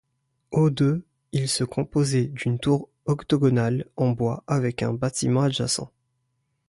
Haut 0.49 0.71
de 0.71 1.03
il 1.31 1.47
se 1.47 1.63
composait 1.63 2.25
d'une 2.25 2.57
tour 2.57 2.89
octogonale 3.05 3.85
en 3.97 4.09
bois 4.09 4.43
avec 4.47 4.81
un 4.81 4.93
bâtiment 4.93 5.41
adjacent. 5.41 5.91